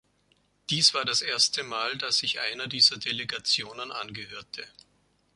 Dies 0.71 0.95
war 0.95 1.05
das 1.05 1.21
erste 1.21 1.61
Mal, 1.61 1.95
dass 1.95 2.23
ich 2.23 2.39
einer 2.39 2.65
dieser 2.65 2.97
Delegationen 2.97 3.91
angehörte. 3.91 4.67